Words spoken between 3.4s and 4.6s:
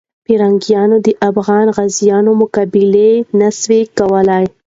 سوه کولای.